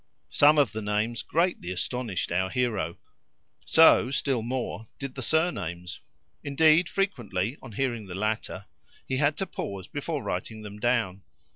Some 0.31 0.57
of 0.57 0.71
the 0.71 0.81
names 0.81 1.21
greatly 1.21 1.69
astonished 1.69 2.31
our 2.31 2.49
hero, 2.49 2.97
so, 3.67 4.09
still 4.09 4.41
more, 4.41 4.87
did 4.97 5.13
the 5.13 5.21
surnames. 5.21 5.99
Indeed, 6.43 6.89
frequently, 6.89 7.55
on 7.61 7.73
hearing 7.73 8.07
the 8.07 8.15
latter, 8.15 8.65
he 9.07 9.17
had 9.17 9.37
to 9.37 9.45
pause 9.45 9.87
before 9.87 10.23
writing 10.23 10.63
them 10.63 10.79
down. 10.79 11.21